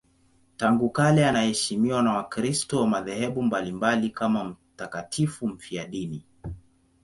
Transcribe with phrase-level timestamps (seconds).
[0.57, 6.25] Tangu kale anaheshimiwa na Wakristo wa madhehebu mbalimbali kama mtakatifu mfiadini.